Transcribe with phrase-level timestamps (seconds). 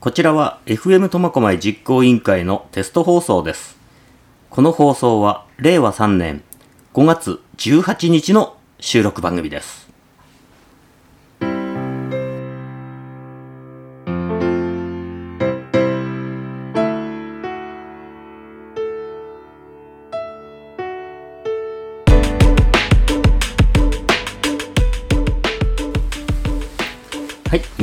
[0.00, 3.76] こちらは FM 苫小牧実行委員会のテスト放送です。
[4.48, 6.44] この放送は令和3年
[6.94, 9.87] 5月18日の収録番組です。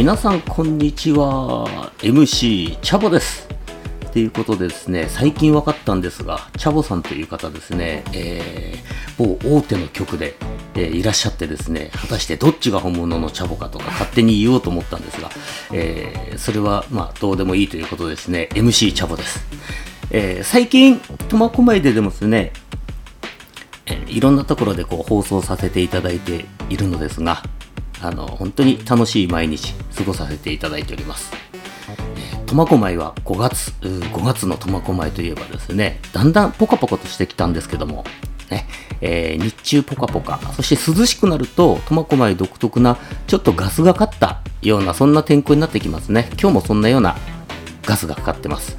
[0.06, 1.92] 皆さんこんにちは。
[1.98, 3.48] MC チャボです。
[4.14, 10.36] ということでですね、最近分かったんですが、チャボさんという方ですね、えー、某大手の局で、
[10.76, 15.32] えーいらっしゃってですね、果たしてどっちが本物のチャボかとか勝手に言おうと思ったんですが、
[15.74, 19.44] えーそれはまあどうでもいいということですね、MC チャボです。
[20.12, 21.00] えー最近、
[21.30, 22.54] 苫小牧ででもですね、
[23.88, 27.42] えいろんなところでこう放送させていただいているのですが、
[28.02, 31.32] あの本当に楽しい毎日過ごさせていただいております。
[32.48, 38.06] 苫小牧は5月、5月の苫小牧といえばですね、だんだんポカポカとしてきたんですけども、
[38.50, 38.68] ね
[39.02, 46.30] えー日中ポカポカ、そして涼しくなると苫小牧独特なちょっとガスがかったようなそんな天候になってきますね。
[46.40, 47.18] 今日もそんなような
[47.84, 48.78] ガスがかかってます。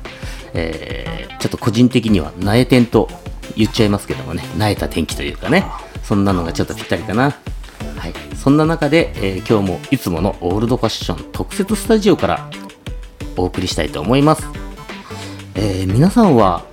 [0.55, 3.09] えーちょっと個人的には苗天と
[3.57, 5.65] 言っちゃいますけどもね、苗えた天気というかね、
[6.03, 7.37] そんなのがちょっとぴったりかな。
[7.97, 12.51] はい、そんな中で、えー今日もいつものオールドファッション特設スタジオから
[13.37, 14.47] お送りしたいと思います。
[15.55, 16.65] えー皆さんは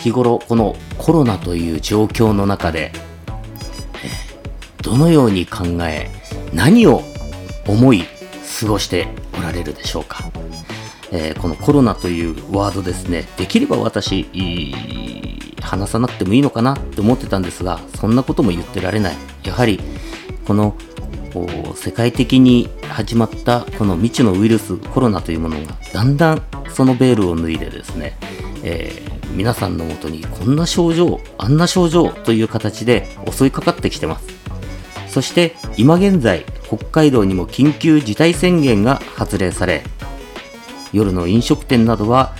[0.00, 2.92] 日頃このコロナという状況の中で、
[4.04, 4.10] え
[4.82, 6.10] どのように考え、
[6.52, 7.02] 何を
[7.66, 8.04] 思い
[8.60, 10.30] 過ごしておられるでしょうか。
[11.10, 14.26] えーこのコロナというワードですね、できれば私、
[15.60, 19.16] 話さなくてもいいのかなって思ってたんですが、そんなことも言ってられない。
[19.44, 19.80] やはり、
[20.48, 20.74] この
[21.76, 26.42] 世界的に始まったこの未知のウイルス、コロナというものが、だんだん
[26.74, 28.16] そのベールを脱いでですね、
[28.64, 34.26] えー皆さんのもとにこんな症状、あんな症状という形で襲いかかってきてます。
[35.08, 39.84] そして今現在、北海道にも緊急事態宣言が発令され、
[40.92, 42.34] 夜の飲食店などは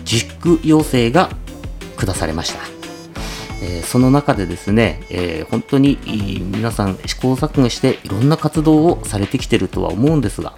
[0.00, 1.30] 自粛要請が
[1.96, 2.71] 下されました。
[3.64, 5.98] えその中でですね、え本当に
[6.52, 10.54] 皆さん試行錯誤していろんな活動をされてきてるとは思うんですが、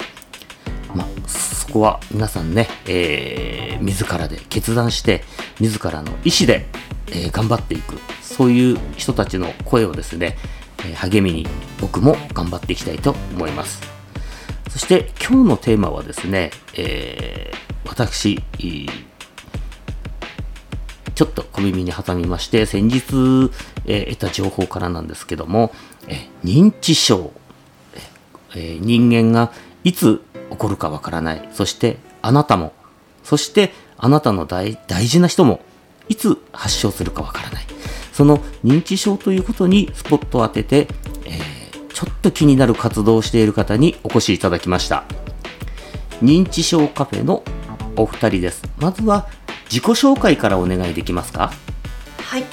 [0.95, 5.25] まあ、そこは皆さんね、えー自らで決断して、
[5.61, 6.67] 自らの意思で、
[7.13, 10.39] え頑張っていく、そういう人たちの声をですね、
[10.87, 11.47] え励みに
[11.81, 13.83] 僕も頑張っていきたいと思います。
[14.71, 18.43] そして今日のテーマはですね、えー私、
[21.15, 23.51] ちょっと小耳に挟みまして、先日、
[23.87, 25.73] え得た情報からなんですけども、
[26.09, 27.33] え認知症、
[28.55, 29.53] え人間が
[29.85, 31.49] いつ起こるかわからない。
[31.53, 32.73] そしてあなたも、
[33.23, 35.61] そしてあなたの大大事な人も
[36.09, 37.67] いつ発症するかわからない。
[38.13, 40.89] その認知症ということにスポットを当てて、
[41.27, 41.55] えー
[41.95, 45.05] ちょっと気になる活動をしている方にお越しいただきました。
[46.21, 47.45] 認知症カフェの
[47.97, 48.65] お二人です。
[48.79, 49.29] まずは
[49.75, 51.53] 自己紹介からお願いできますか？
[52.19, 52.45] はい、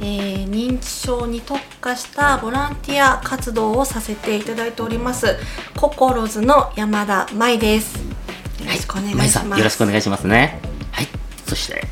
[0.00, 5.36] えー認知症に特化したボランティア活動をさせていただいております
[5.76, 7.98] ココロズの山田舞です。
[7.98, 10.62] よろしくお願いし舞ます、さんよろしくお願いしますね。
[10.92, 11.08] はい。
[11.46, 11.82] そして。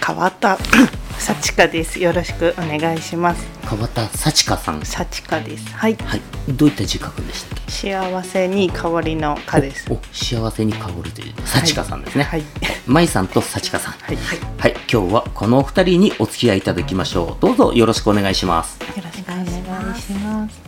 [0.00, 0.30] 川
[1.20, 2.00] 田幸香です。
[2.00, 3.46] よろしくお願いします。
[3.66, 4.82] 川田幸香さん。
[4.82, 5.70] 幸香です。
[5.74, 5.96] はい。
[5.96, 6.20] はい。
[6.48, 7.70] どういった字書くんでしたっけ？
[7.70, 9.86] 幸せに香りの香です。
[9.92, 12.24] おお幸せに香るという幸香さんですね。
[12.24, 12.42] はい。
[12.86, 13.92] 舞さんと幸香さん。
[13.92, 14.16] はい。
[14.16, 14.22] よ
[14.58, 14.74] はい。
[14.90, 17.42] 今日はこのお二人にお付き合いいただきましょう。
[17.42, 18.78] どうぞよろしくお願いします。
[19.02, 20.58] ろしくお願いします。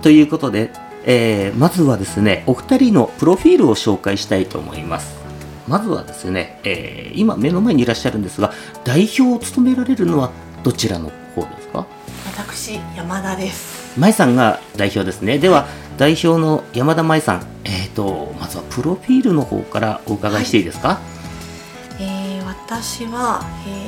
[0.00, 0.70] ということで、
[1.06, 5.16] えーまずはですね、お二人のプロフィールを紹介したいと思います。
[5.68, 8.52] まずはですね、えー今目の前にいらっしゃるんですが、
[8.84, 10.30] 代表を務められるのは
[10.62, 11.86] どちらの方ですか？
[12.26, 15.38] 私山田です舞さんが代表ですね。
[15.38, 15.66] では、
[15.96, 21.00] 代表の山田舞さん、えーと、まずはプロフィールの方からお伺いしていいですか、
[22.00, 23.85] えー私は、えー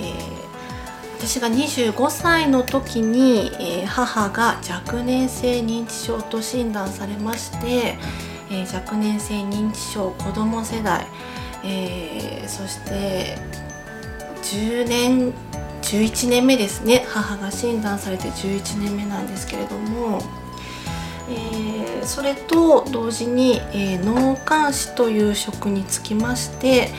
[1.18, 7.96] 私が25歳の時に、えー母が若年性認知症と診断されまして、
[8.50, 11.06] えー若年性認知症子ども世代、
[11.64, 13.36] えーそして
[14.42, 15.32] 10年
[15.82, 17.04] 11年目ですね。
[17.08, 20.22] 母が診断されて11年目なんですけれども、
[21.28, 26.90] えそれと同時に、え脳幹視という職に就きまして、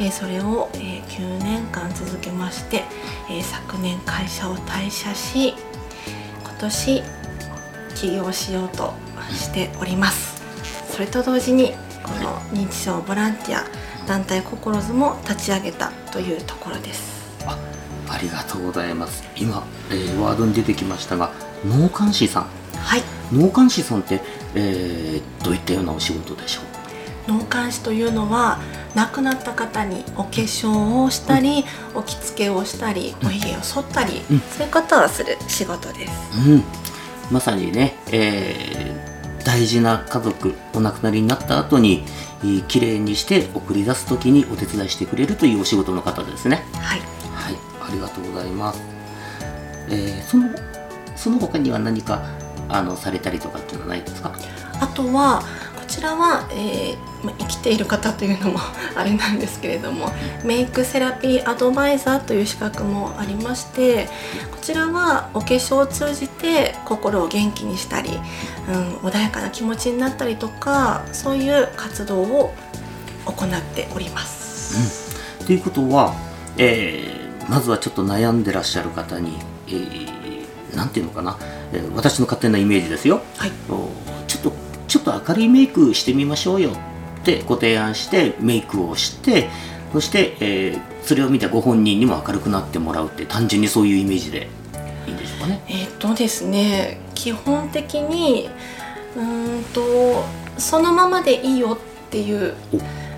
[0.00, 2.84] えーそれを、えー9年間続けまして、
[3.30, 5.50] えー昨年会社を退社し
[6.42, 7.02] 今年
[7.94, 8.94] 起業しようと
[9.32, 10.42] しております。
[10.90, 11.72] それと同時に
[12.02, 13.64] この認知症ボランティア
[14.06, 17.22] 団体心ずも立ち上げたというところです。
[17.46, 17.56] あ
[18.08, 19.22] ありがとうございます。
[19.36, 21.30] 今、えーワードに出てきましたが
[21.64, 22.46] 脳幹師さん。
[22.76, 23.02] はい。
[23.32, 24.20] 脳幹師さんって、
[24.54, 26.60] えーどういったようなお仕事でしょ
[27.28, 27.32] う？
[27.32, 28.60] 脳幹視というのは
[28.94, 34.40] 亡くなった方にお化粧をしたり、お着付けをしたりおひげを剃ったり、うん。
[34.40, 36.12] そういうことをする仕事です。
[36.48, 36.62] うん、
[37.30, 39.12] まさにね、えー
[39.44, 42.04] 大事な家族お亡くなりになった後に
[42.44, 46.64] えー綺麗にして送り出す時にお手伝いしてくれるというお仕事の方ですね。
[46.74, 47.00] はい。
[47.34, 47.56] はい。
[47.82, 48.80] ありがとうございます、
[49.88, 50.48] えーその
[51.16, 52.22] その他には何か
[52.68, 54.32] あのされたりとかっていうのはないですか？
[54.80, 55.42] あとは
[55.82, 58.58] こちらは、えーまあ生きている方というのも
[58.96, 60.12] あれなんですけれども
[60.44, 64.08] メイクセラピーアドバイザーという資格もありまして
[64.50, 68.18] こちらはお化粧を通じて心を元気にしたり、
[68.68, 72.54] うん、穏やかな気持ちになったりとかそういう活動を
[73.24, 75.14] 行っております。
[75.46, 76.14] ということは、
[76.58, 79.36] えーまずはちょっと悩んでらっしゃる方に、
[79.66, 81.36] えーなんていうのかな、
[81.72, 83.20] えー私の勝手なイメージですよ。
[83.36, 83.52] はい
[85.02, 89.48] っと明るいメイクしてみましょうよってご提案してメイクをして
[89.92, 94.46] そして、えーそれを見たご本人にも明るくなってもらうって単純にそういうイメージで
[95.08, 95.60] いいんでしょうかね？
[95.66, 98.48] えっ、とですね基本的に
[99.16, 100.24] うーんと
[100.58, 101.78] そのままでいいよっ
[102.08, 102.76] ていうお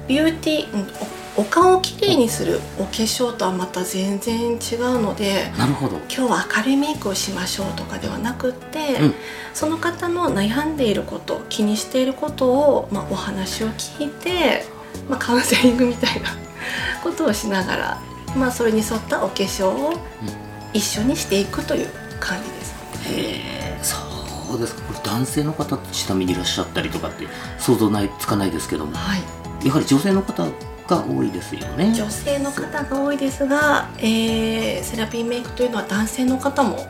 [0.08, 0.84] ビューティーうんお
[1.36, 5.96] お顔をきれいにするお化粧とはまた全然違うのでなるほど。
[5.96, 9.14] 今日は明るいメイクをしましょうとかではなくって、うん。
[9.52, 14.64] その方の悩んでいること気にしていることを、まあ、お話を聞いて、
[15.08, 16.28] まあ、カウンセリングみたいな
[17.02, 18.00] ことをしながら、
[18.36, 19.94] まあ、それに沿ったお化粧を
[20.72, 21.88] 一緒にしていくという
[22.20, 22.74] 感じです。
[23.12, 23.42] へ
[23.72, 23.78] え。
[23.82, 23.96] そ
[24.54, 24.82] うですか。
[24.82, 27.26] これ男性の方ちなみにいらっしゃったりとかって
[27.58, 28.96] 想像ないつかないですけども。
[28.96, 29.66] はい。
[29.66, 30.46] やはり女性の方
[30.86, 31.92] が多いですよね。
[31.94, 36.86] 女性の方が多いですが、えーセラピーメイクというのは男性の方も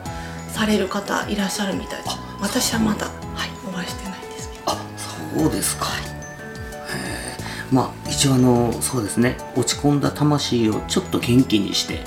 [0.51, 2.15] される方いらっしゃるみたいです。
[2.15, 3.11] あ私はまだ、は
[3.45, 4.63] い、お会いしてないんですけど。
[4.71, 4.77] あ
[5.37, 5.85] そうですか。
[5.85, 5.87] へ
[6.93, 7.37] え
[7.71, 9.37] まあ一応あのそうですね。
[9.55, 12.03] 落ち込んだ魂をちょっと元気にして。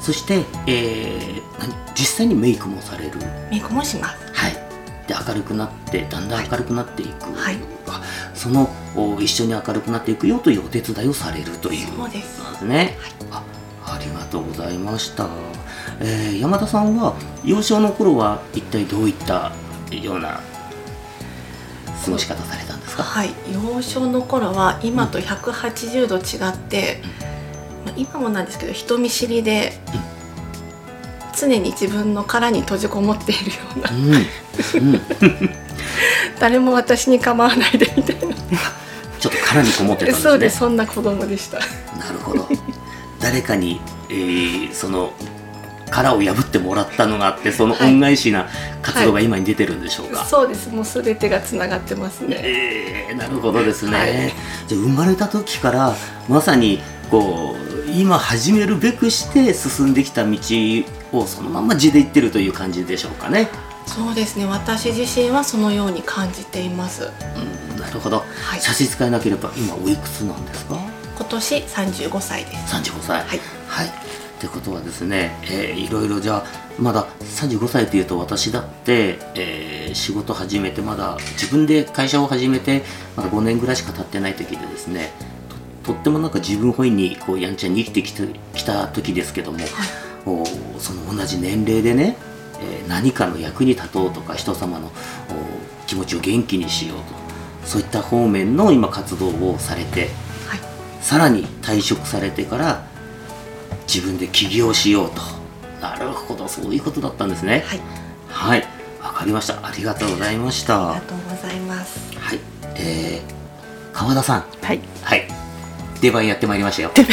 [0.00, 3.18] そして、えー何実際にメイクもされる。
[3.50, 4.16] メイクもします。
[4.32, 4.52] はい。
[5.06, 7.58] で明るくなってだんだん明るくなっていく、はい。
[7.86, 8.00] あ
[8.34, 8.66] そのお
[9.20, 11.86] 一緒に明るくなっていくよというお手伝いをされるという。
[11.96, 12.42] そうです。
[12.42, 12.98] なんですね、
[13.30, 13.42] あ
[13.86, 15.28] ありがとうございました、
[16.00, 17.14] えー山田さんは
[17.44, 19.52] 幼少の頃は一体どういった
[19.90, 20.40] ような
[22.04, 23.02] 過ごし方されたんですか？
[23.02, 23.30] はい。
[23.52, 27.02] 幼少の頃は今と180度違って、
[27.84, 29.72] まあ、今もなんですけど人見知りで、
[31.38, 33.90] 常に自分の殻に閉じこもっているような。
[33.90, 35.00] うん、うん、
[36.40, 38.34] 誰も私に構わないでみたいな。
[39.20, 40.22] ちょっと殻にこもってたんですね。
[40.22, 41.58] そうですそんな子供でした。
[41.58, 41.64] な
[42.10, 42.48] るほど。
[43.20, 45.12] 誰かに、えーその
[45.90, 47.92] 殻を破ってもらったのがあってそのはい。
[47.92, 48.46] 恩返しな
[48.80, 52.36] 活動が今に出てるんでしょうか、そうですもう全てがつながってますね。
[52.38, 54.32] えーなるほどですね、はい。
[54.68, 55.94] じゃあ生まれた時から
[56.28, 57.56] まさにこ
[57.86, 60.38] う今始めるべくして進んできた道
[61.12, 63.48] をそのまま地で行ってるという感じでしょうかね、
[63.86, 64.46] そうですね。
[64.46, 67.10] 私自身はそのように感じています。
[67.72, 68.60] うん、なるほど、はい。
[68.60, 70.76] 差し支えなければ今おいくつなんですか？
[71.16, 72.74] 今年35歳です。
[72.76, 73.20] 35歳。
[73.20, 73.40] はい。
[73.68, 73.86] はい。
[73.86, 73.90] っ
[74.40, 76.44] てことはですね、えーいろいろじゃあ
[76.78, 82.84] まだ35歳というと私だって、えー仕事始めてまだ自分で会社を始めて
[83.16, 85.10] まだ5年ぐらいしか経ってない時でですね
[85.82, 89.58] ととってもなんか自分本位にこうやんちゃに生きてきた時ですけども、
[90.26, 90.44] お
[90.78, 92.16] その同じ年齢でね、
[92.62, 94.90] えー何かの役に立とうとか人様のお
[95.86, 97.04] 気持ちを元気にしようと
[97.64, 100.08] そういった方面の今活動をされて
[100.48, 100.60] はい。
[101.00, 102.84] さらに退職されてから
[103.92, 105.20] 自分で起業しようと。
[105.80, 107.64] なるほどそういうことだったんですね。
[107.66, 107.80] はい。
[108.28, 108.68] はい。
[109.02, 109.66] わかりました。
[109.66, 110.78] ありがとうございました。
[110.78, 111.98] はありがとうございます。
[112.34, 112.38] い。
[112.76, 114.44] えー、川田さん。
[114.62, 114.80] はい。
[115.02, 115.26] はい。
[116.00, 116.92] 出番やってまいりましたよ。
[116.96, 117.10] 待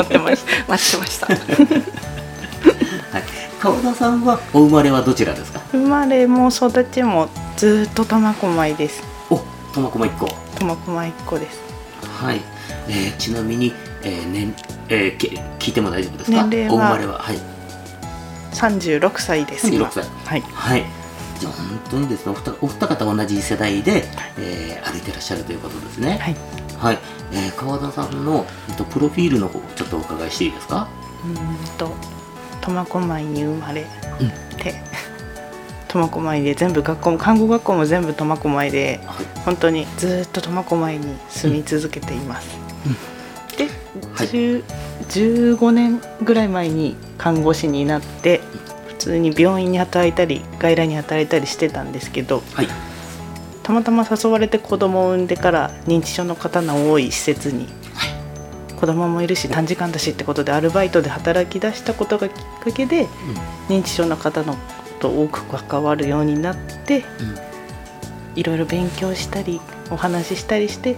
[0.00, 0.64] ってました。
[0.68, 1.26] 待ってました。
[1.26, 1.38] はい、
[3.60, 5.60] 川田さんはお生まれはどちらですか？
[5.72, 9.02] 生まれも育ちもずっと苫小牧です。
[9.30, 9.36] お
[9.74, 10.26] 苫小牧一個。
[10.58, 11.60] 苫小牧っ子です。
[12.02, 12.40] はい、
[12.88, 14.54] えーちなみに、えー年
[14.88, 16.46] えーけ聞いても大丈夫ですか？
[16.46, 17.38] 年齢はお生まれははい。
[18.52, 19.66] 36歳です。
[19.68, 20.04] 36今歳。
[20.24, 20.40] はい。
[20.40, 20.84] はい。
[21.38, 24.04] じゃあ本当にですねお二お二方同じ世代で、
[24.38, 26.18] えー歩いてらっしゃるということですね。
[26.18, 26.36] はい。
[26.78, 26.98] はい、
[27.32, 30.88] えー川田さんの、えっと、プロフィールの方ちょっとお伺いしていいですか？
[31.24, 31.32] うー
[31.74, 31.94] んと
[32.60, 33.86] 苫小牧に生まれ
[34.20, 34.30] うん。
[34.56, 34.74] て、
[35.88, 42.48] 苫小牧で全部学校も看護学校も全部苫小牧ではい本当にずっと苫小牧に住み続けています、
[43.56, 43.64] で、
[44.14, 44.26] はい。
[44.28, 44.64] 10
[45.10, 48.40] 15年ぐらい前に看護師になって
[48.86, 52.68] 普通に病院に働いたり外来に働いたりしてたんですけどはい。
[53.62, 57.66] たまたま誘われて子供を産んでから認知症の方の多い施設に
[58.80, 63.06] 子供もいるし短時間だしってことでアルバイトで働き出したことがきっかけで
[63.68, 64.56] 認知症の方の
[65.00, 66.56] と多く関わるようになっ
[66.86, 67.04] て
[68.36, 69.60] いろいろ勉強したり
[69.90, 70.96] お話ししたりして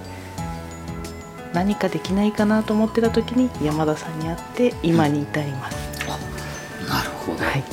[1.53, 5.77] 何かできないかなと思ってた時に山田さんに会って今に至ります。
[6.89, 7.65] なるほど、はい。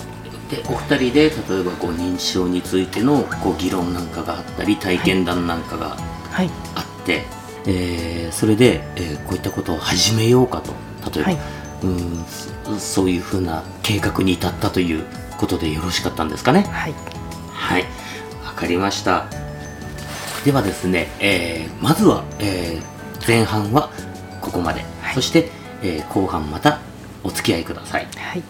[0.50, 5.98] でお二人で例えばこう認知症についてのこう議論なんかがあったり体験談なんかが
[6.32, 6.50] はい。
[6.76, 7.26] あって、
[7.68, 10.72] えーそれで、えーこういったことを始めようかと。
[11.12, 11.38] 例えば、はい。
[11.84, 12.26] うん
[12.78, 15.04] そそういうふうな計画に至ったという
[15.38, 16.64] ことでよろしかったんですかね。
[16.72, 16.94] はい。
[17.54, 17.84] はい。
[18.46, 19.26] わかりました。
[20.46, 23.90] ではですね、えーまずは、えー前半は
[24.42, 25.16] ここまで、はい。
[25.16, 25.50] そして、
[25.84, 26.80] えー後半また
[27.24, 28.08] お付き合いください。
[28.16, 28.44] はい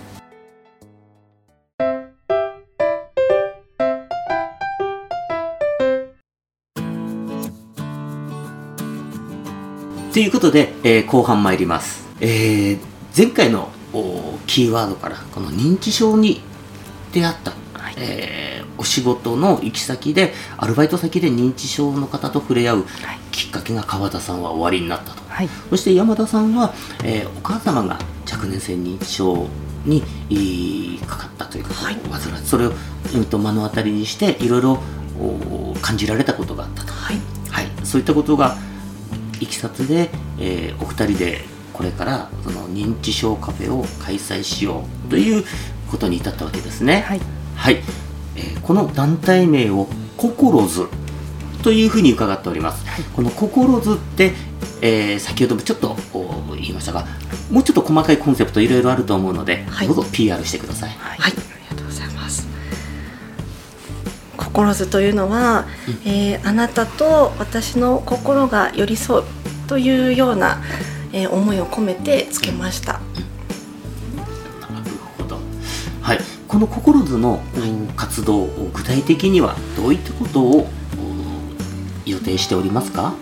[10.19, 12.79] ということで、えー後半参ります、えー
[13.15, 16.41] 前回のおキーワードからこの認知症に
[17.13, 17.95] 出会った、はい。
[17.97, 23.19] えーお仕事の行き先でアルバイト先で認知症の方と触れ合うはい。
[23.31, 25.23] きっかけが川田さんは終わりになったと。
[25.29, 25.47] はい。
[25.69, 26.73] そして山田さんは、
[27.05, 27.97] えーお母様が
[28.29, 29.47] 若年性認知症
[29.85, 31.97] にえーかかったというか、はい。
[32.43, 32.73] それを、
[33.15, 34.79] うん、と目の当たりにしていろいろ
[35.17, 37.17] お感じられたことがあったと、はい。
[37.49, 38.57] はい、そういったことが
[39.39, 41.41] いきさつで、えーお二人で
[41.73, 45.45] これからその認知症カフェを開催しようという
[45.89, 47.01] ことに至ったわけですね。
[47.07, 47.21] はい
[47.55, 47.81] はい、
[48.35, 50.87] えーこの団体名をココロズ
[51.63, 52.85] というふうに伺っております。
[53.15, 54.33] このココロズって、
[54.81, 57.05] えー先ほどもちょっとお言いましたが、
[57.49, 60.89] もうちょっと細かいコンセプトいろいろあると思うので、はいどうぞ PR してください。
[60.89, 61.48] はい
[64.59, 65.65] 心図というのは、
[66.05, 69.23] えーあなたと私の心が寄り添う
[69.67, 70.61] というような、
[71.13, 72.93] えー思いを込めてつけました。
[72.93, 72.99] な
[74.83, 75.39] るほど。
[76.01, 77.41] はい、このココロズの
[77.89, 80.67] お活動、具体的にはどういったことを
[82.05, 83.13] お予定しておりますか？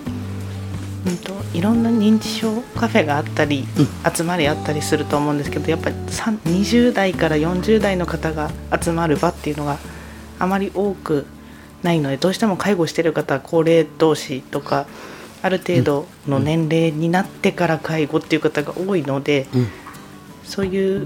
[1.06, 8.50] うんといろんな認知症カフェがあったり、う集まりあったりすると思うんですけどやっぱりさん20代から40代の方が
[8.82, 9.78] 集まる場っていうのが
[10.40, 11.26] あまり多く
[11.84, 14.88] ないのでどうしても介護してる方は高齢同士とか
[15.42, 19.68] ある程度の年齢になってから介護っていう方が多いので、うん
[20.48, 21.06] そういう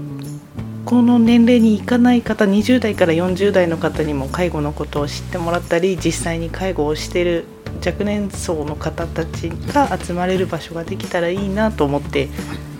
[0.84, 7.44] この年齢に行かない方20代から40代の方にも介護のことを知ってもらったり実際に介護をしてる
[7.84, 12.28] 若年層の方たちが集まれる場所ができたらいいなと思って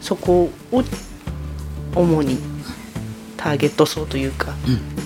[0.01, 0.85] そこを
[1.97, 2.39] 主に
[3.43, 4.55] ターゲット層というか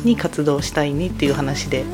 [0.04, 1.84] うに活動したいねっていう話で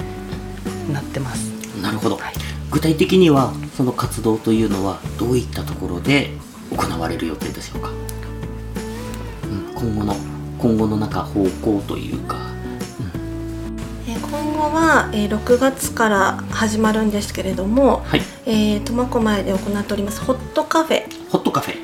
[0.93, 1.79] なってます。
[1.79, 2.17] ん、なるほど。
[2.17, 2.35] はい。
[2.71, 6.31] 具体的にはその活動というのはどういったところで
[6.77, 7.95] 行われる予定でしょうか、う
[9.55, 10.17] ん、今後の
[10.59, 12.37] 今後の中方向というか、
[14.09, 18.21] えー今後は、えー6月から始まるんですけれども、はい。
[18.47, 21.22] えー苫小牧で行っておりますホットカフェ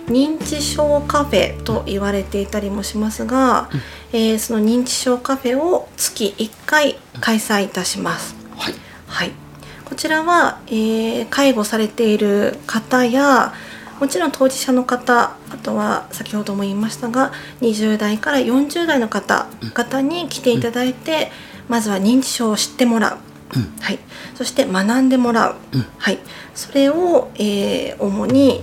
[0.08, 3.68] 認知症カフェと言われていたりもしますが、
[4.12, 8.34] えーその認知症カフェを月1回開催いたします。
[8.56, 8.74] はい。
[9.06, 9.32] はい、
[9.84, 13.52] こちらは、えー介護されている方や
[14.00, 21.30] もちろん当事者の方あとは先ほども言いましたが20代から40代の方方に来ていただいて、
[21.68, 23.18] まずは認知症を知ってもらう、
[23.56, 23.76] うん。
[23.80, 23.98] はい、
[24.36, 25.86] そして学んでもらう、うん。
[25.98, 26.18] はい、
[26.54, 28.62] それを、えー主に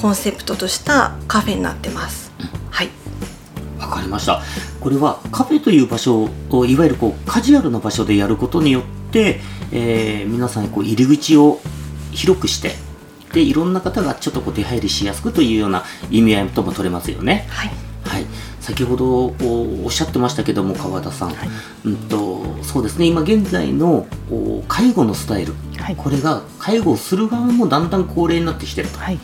[0.00, 2.32] コンセプトとしたカフェになってます。
[2.70, 2.88] はい。
[3.78, 4.40] わかりました。
[4.80, 9.40] これはカフェという場所をいわゆるこうカジュアルな場所でやることによって、
[9.72, 11.60] えー皆さんこう入り口を
[12.12, 12.76] 広くして
[13.34, 17.46] でいろんな方がちょっとこう出入りしやすくというような意味合いとも取れますよね。
[17.50, 17.70] はい。
[18.04, 18.26] はい。
[18.60, 21.34] 先ほどおおっしゃってましたけども川田さん、
[21.84, 23.04] うんとそうですね。
[23.04, 25.52] 今現在のお介護のスタイル。
[25.76, 25.96] はい。
[25.96, 29.18] これが介護をする側もだんだん高齢になってきてると、はいはい、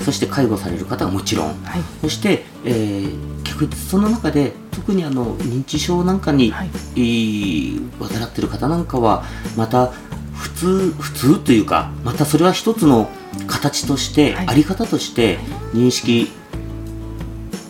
[0.00, 1.46] そして介護される方はもちろん。
[1.64, 1.82] はい。
[2.00, 6.70] そして、えー逆にその中で特にあの認知症なんかに、はい。
[6.96, 9.24] えー患ってる方なんかは
[9.56, 9.92] また
[10.34, 13.08] 普通普通というかまたそれは一つの
[13.46, 14.48] 形として、はい。
[14.48, 15.38] あり方として
[15.74, 16.30] 認識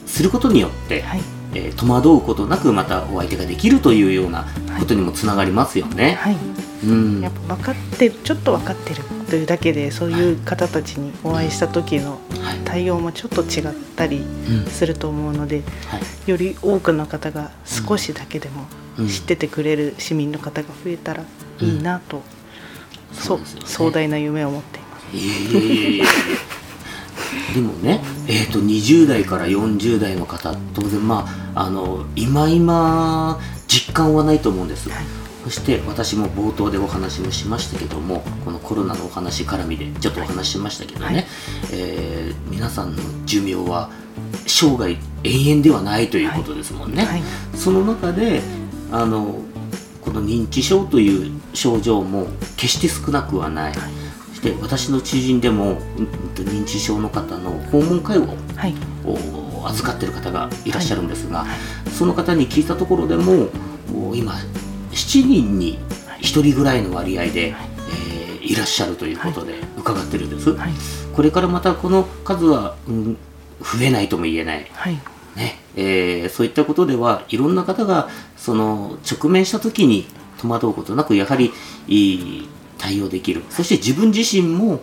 [0.06, 1.20] することによって、はい。
[1.54, 4.46] えー戸惑うことなくまたお相手ができるというような
[4.78, 6.14] ことにもつながりますよね。
[6.20, 6.36] はい、
[6.86, 7.20] うん。
[7.20, 9.02] やっぱ分かってるちょっと分かってる
[9.32, 12.58] というだけでそういう方たちにお会いした時のはい。
[12.66, 16.30] 対応もちょっと違ったりうんすると思うのではい。
[16.30, 18.66] より多くの方が少しだけでも
[18.98, 19.08] うん。
[19.08, 21.24] 知っててくれる市民の方が増えたら
[21.60, 22.20] いいなと、
[23.14, 23.66] そうそうね。
[23.66, 25.16] 壮大な夢を持っています。
[25.16, 25.96] いえいえいえ。
[25.96, 35.04] いえでもね、えー、と20代から40代の方当然まああの今今実感はないと思うんです、はい
[35.44, 41.26] そして私も冒頭でお話もしましたけどもこのコロナのお話絡みでちょっとお話ししましたけどね、はい。
[41.72, 43.90] えー皆さんの寿命は
[44.46, 47.22] 生涯永遠ではないということですもんね、はい。
[47.54, 48.40] その中で
[48.92, 49.40] あの
[50.00, 55.76] この認知症という症状も決して少なくはない、そして私の知人でも
[56.34, 58.74] 認知症の方の訪問介護はい。
[59.04, 61.90] を預かっている方がいらっしゃるんですが、はい。
[61.90, 63.48] その方に聞いたところでも
[63.94, 64.34] お今
[64.92, 65.78] 7人に
[66.20, 67.68] 1人ぐらいの割合で、はい。
[68.06, 70.72] えーいらっしゃるということで伺ってるんです、はい。
[71.14, 73.16] これからまたこの数は、うん、
[73.60, 74.66] 増えないとも言えない。
[74.72, 74.98] はい。
[75.36, 75.60] ね。
[75.76, 80.06] えーそういったことではいろんな方がその直面した時に
[80.40, 81.52] 戸惑うことなくやはり
[81.86, 83.44] いい対応できる。
[83.48, 84.80] そして自分自身も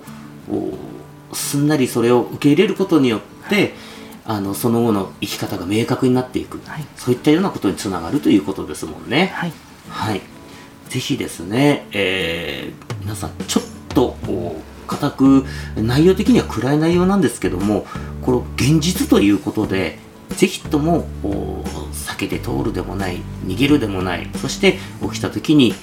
[0.50, 3.74] おすんなりそれを受け入れることによって
[4.26, 6.86] あのその後の生き方が明確になっていく、はい。
[6.96, 9.32] そういったようなことにつながるということですもんね。
[9.36, 9.54] はい
[9.90, 10.22] はい。
[10.90, 14.16] ぜひですね、えー皆さん、ちょっと、
[14.86, 17.88] 固く、内容的には暗い内容なんですけども、
[18.22, 19.98] この現実ということで、
[20.30, 25.74] ぜひとも、お避けて通るでもない、逃げるでもない、そして起きた時に、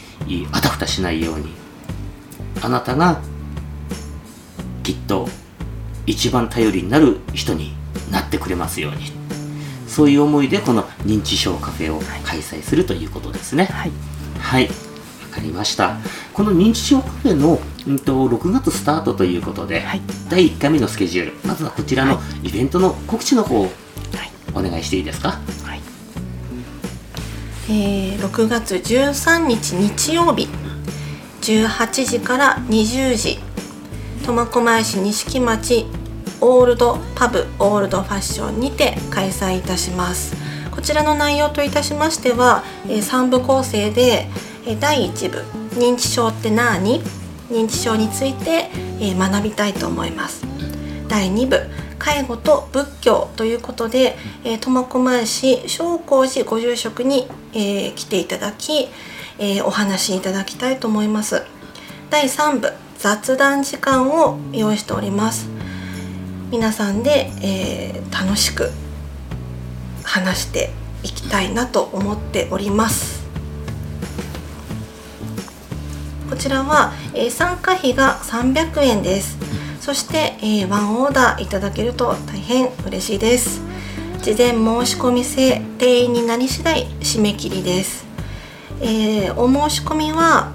[0.52, 1.46] あたふたしないように、
[2.62, 3.20] あなたが、
[4.82, 5.28] きっと、
[6.06, 7.74] 一番頼りになる人に
[8.12, 9.25] なってくれますように。
[9.96, 13.64] そういう思いでこの認知症カフェを開催するということですね。
[13.64, 13.92] はい。
[14.38, 14.70] はい、わ
[15.32, 15.96] かりました。
[16.34, 20.02] この認知症カフェの、うん、と6月スタートということで、はい。
[20.28, 23.70] 第1回目のスケジュール、まずはこちらのはイベントの告知の方をはい。
[24.54, 25.40] お願いしていいですか？
[25.64, 25.80] はい。
[27.70, 30.46] えー6月13日日曜日
[31.40, 33.38] 18時から20時
[34.26, 35.86] 苫小牧市錦町
[36.40, 40.34] オールドパブオールドファッションにて開催いたします。
[40.70, 44.28] こちらの内容といたしましては、3部構成で、
[44.80, 45.38] 第1部
[45.78, 47.00] 認知症って何？
[47.50, 48.68] 認知症について、
[49.00, 50.44] 学びたいと思います。
[51.08, 51.60] 第2部
[51.98, 54.16] 介護と仏教ということで、
[54.60, 58.88] 苫小牧市正光寺ご住職に、え来ていただき、
[59.38, 61.42] えお話しいただきたいと思います。
[62.10, 65.55] 第3部雑談時間を用意しております。
[66.50, 68.70] 皆さんで、えー楽しく
[70.02, 70.70] 話して
[71.02, 73.24] いきたいなと思っております。
[76.30, 79.38] こちらは、えー参加費が300円です。
[79.80, 83.60] そして、えーワンオーダーいただけると大変嬉しいです。
[84.22, 88.04] 事前申し込み制定員になり次第締め切りです、
[88.80, 90.52] えーお申し込みは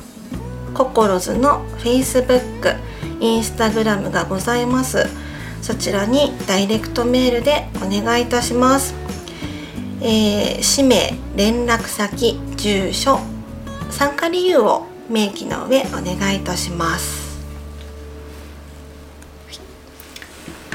[0.73, 2.77] ココロズの Facebook、
[3.19, 5.20] Instagram がございます。
[5.61, 8.95] そちらにダイレクトメールでお願いいたします、
[10.01, 13.19] えー氏名連絡先住所
[13.89, 17.31] 参加理由を明記の上お願いいたします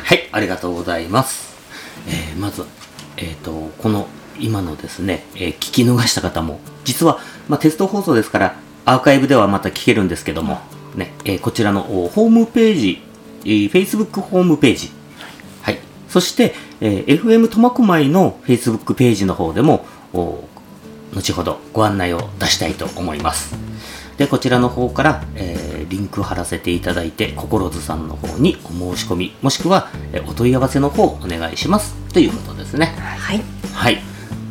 [0.07, 1.57] はい、ありがとうございます。
[2.07, 2.64] えーまず、
[3.16, 4.07] えっ、と、この
[4.38, 7.18] 今のですね、えー聞き逃した方も、実は、
[7.49, 10.61] まあ、テスト放送ですから、アーカイブではまた聞けるんですけども、
[10.94, 13.03] ね、えーこちらのホームページ、
[13.46, 14.90] えー Facebook ホームページ、
[15.62, 15.78] はい。
[16.09, 20.44] そして、えー FM 苫小牧の Facebook ページの方でも、お
[21.14, 23.54] 後ほどご案内を出したいと思います。
[24.18, 31.94] で、こちらの方から、えーリンク貼らせていただいて、心津さんの方にお申し込み、もしくは、えーお問い合わせの方お願いします。
[32.12, 32.94] ということですね。
[32.98, 34.02] はいはい。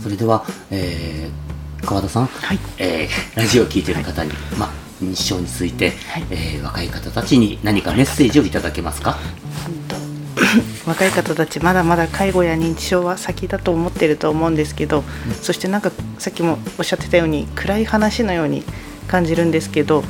[0.02, 4.70] それでは、えー川田さん、はいえーラジオを聞いている方に、まあ、
[5.06, 6.26] 認知症について、はい。
[6.32, 9.18] えー若い方たちに何かメッセージをいただけますか？
[10.86, 15.04] 若い方たちまだまだ介護や認知症は先だと思ってると思うんですけど、
[15.42, 18.64] そしてなんかさっきもおっしゃってたように暗い話のように
[19.08, 20.04] 感じるんですけど、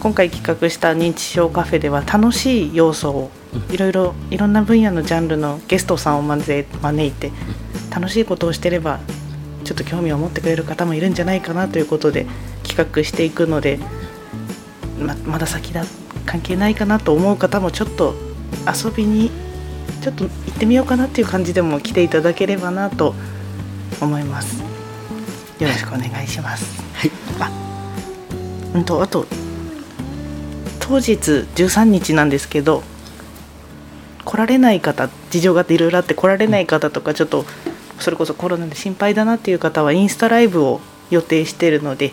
[0.00, 3.30] 今回企画した認知症カフェでは楽しい要素を
[3.70, 6.50] いろいろいろんな分野のジャンルのゲストさんを招
[7.06, 7.32] いて
[7.90, 9.00] 楽しいことをしてれば
[9.64, 12.26] ちょっと興味を持ってくれる方もいるんじゃないかなということで
[12.84, 13.78] 企画していくので
[14.98, 15.84] ままだ先だ
[16.26, 18.14] 関係ないかなと思う方もちょっと
[18.66, 19.30] 遊びに
[20.02, 23.14] ちょっと行ってみようかなっていう感じでも来ていただければなと
[24.00, 24.62] 思います。
[25.58, 26.82] よろしくお願いします。
[26.94, 27.10] はい。
[27.38, 27.50] あ
[28.74, 29.26] うんとあと
[30.78, 31.12] 当日
[31.54, 32.82] 13日なんですけど
[34.24, 37.44] 来られない方事情があっていろいろあって来られない方とかちょっと
[37.98, 42.12] それこそコロナで心配だなっていう方はインスタライブを予定しているので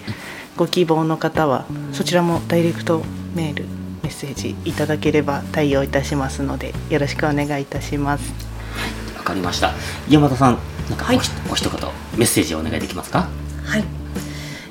[0.55, 3.03] ご希望の方はそちらもダイレクト
[3.35, 3.65] メール
[4.03, 8.33] メッセージいただければ対応いたしますのでよろしくお願いいたします。
[9.17, 9.73] わかりました。
[10.09, 10.57] 山田さん
[10.89, 11.17] なんかはい。
[11.51, 11.79] お一言
[12.15, 13.27] メッセージをお願いできますか？
[13.65, 13.83] はい、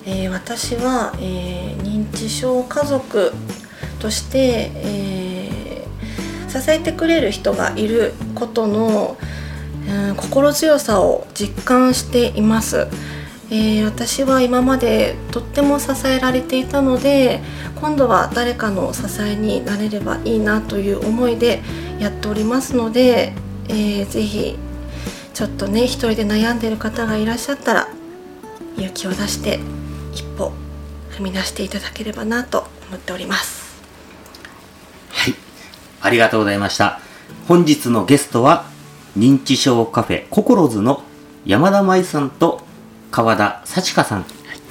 [0.06, 3.32] えー私は、えー認知症家族
[4.00, 5.86] として、えー
[6.48, 9.18] 支えてくれる人がいることの、
[9.88, 12.88] うん心強さを実感しています、
[13.50, 17.40] えー私は今までとっても支えられていたので
[17.76, 21.62] 今度は誰かの支えになれればいいなという思いで
[22.00, 23.32] やっておりますので、
[23.68, 24.58] えーぜひ
[25.34, 27.88] ちょっとね一人で悩んでる方がいらっしゃったら
[28.76, 29.60] 勇気を出して
[30.12, 30.52] 一歩
[31.10, 33.82] 踏み出していただければなと思っております。
[35.10, 35.34] はい。
[36.00, 37.00] ありがとうございました。
[37.48, 38.64] 本日のゲストは
[39.16, 41.02] 認知症カフェココロズの
[41.44, 42.65] 山田舞さんと
[43.16, 44.26] 川田幸香さん。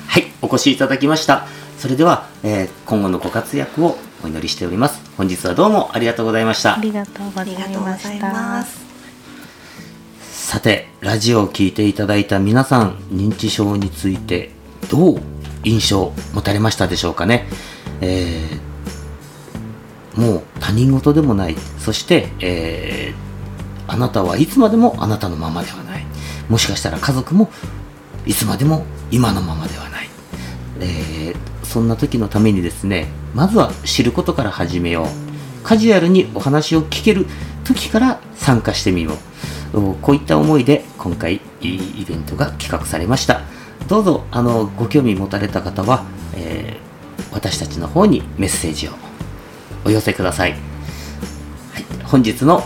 [0.05, 1.47] はいお越しいただきました。
[1.79, 5.01] それでは、えー今後のご活躍をお祈りしております。
[5.17, 6.77] 本日はどうもありがとうございました。
[6.77, 8.63] ありがとうございました。
[8.63, 14.51] すさてラジオを聞いていただいた皆さん認知症について
[14.91, 15.21] どう
[15.63, 17.47] 印象を持たれましたでしょうかね、
[18.01, 21.55] えーもう他人事でもない。
[21.79, 26.05] そして、えーあなたはいつまでもあなたのままではない。
[26.47, 27.49] もしかしたら家族も
[28.25, 30.09] いつまでも今のままではない、
[30.79, 35.07] えーそんな時のためにですねまずは知ることから始めよう。
[35.63, 37.25] カジュアルにお話を聞ける
[37.65, 39.11] 時から参加してみよ
[39.73, 39.95] う。
[40.01, 43.41] こういった思いで今回いいイベントが企画されました。
[43.87, 46.85] どうぞあのご興味持たれた方は、えー
[47.31, 48.91] 私たちの方にメッセージを
[49.83, 50.59] お寄せください、はい、
[52.05, 52.63] 本日の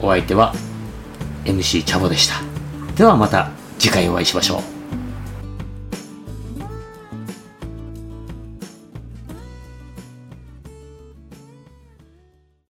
[0.00, 0.54] お相手は
[1.44, 2.34] MC チャボでした。
[2.94, 4.75] ではまた次回お会いしましょう。